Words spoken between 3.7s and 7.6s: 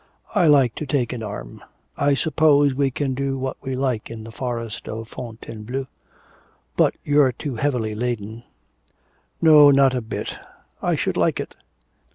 like in the forest of Fontainebleau. But you're too